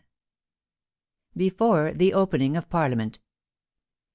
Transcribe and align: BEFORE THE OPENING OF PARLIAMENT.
BEFORE 1.37 1.93
THE 1.93 2.15
OPENING 2.15 2.57
OF 2.57 2.67
PARLIAMENT. 2.71 3.19